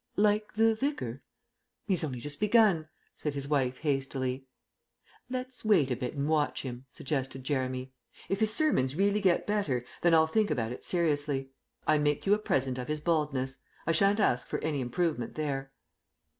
"Like 0.17 0.55
the 0.55 0.73
Vicar?" 0.73 1.21
"He's 1.85 2.03
only 2.03 2.19
just 2.19 2.39
begun," 2.39 2.87
said 3.15 3.35
his 3.35 3.47
wife 3.47 3.77
hastily. 3.81 4.47
"Let's 5.29 5.63
wait 5.63 5.91
a 5.91 5.95
bit 5.95 6.15
and 6.15 6.27
watch 6.27 6.63
him," 6.63 6.87
suggested 6.89 7.43
Jeremy. 7.43 7.93
"If 8.27 8.39
his 8.39 8.51
sermons 8.51 8.95
really 8.95 9.21
get 9.21 9.45
better, 9.45 9.85
then 10.01 10.15
I'll 10.15 10.25
think 10.25 10.49
about 10.49 10.71
it 10.71 10.83
seriously. 10.83 11.51
I 11.85 11.99
make 11.99 12.25
you 12.25 12.33
a 12.33 12.39
present 12.39 12.79
of 12.79 12.87
his 12.87 12.99
baldness; 12.99 13.57
I 13.85 13.91
shan't 13.91 14.19
ask 14.19 14.47
for 14.47 14.57
any 14.63 14.81
improvement 14.81 15.35
there." 15.35 15.71